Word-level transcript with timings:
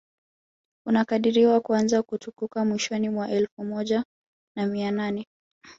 unakadiriwa 0.85 1.59
kuanza 1.61 2.03
kutukuka 2.03 2.65
mwishoni 2.65 3.09
mwa 3.09 3.29
elfu 3.31 3.63
moja 3.63 4.03
na 4.57 4.67
mia 4.67 4.91
nane 4.91 5.27